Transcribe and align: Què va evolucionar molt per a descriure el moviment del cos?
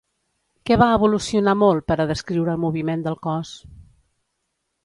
Què 0.69 0.77
va 0.81 0.87
evolucionar 0.93 1.55
molt 1.65 1.87
per 1.91 1.99
a 2.05 2.09
descriure 2.13 2.57
el 2.57 2.63
moviment 2.65 3.07
del 3.09 3.19
cos? 3.29 3.53